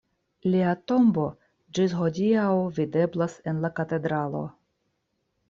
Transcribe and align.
Lia 0.53 0.69
tombo 0.91 1.25
ĝis 1.79 1.93
hodiaŭ 1.99 2.47
videblas 2.79 3.37
en 3.53 3.61
la 3.67 3.73
katedralo. 3.83 4.43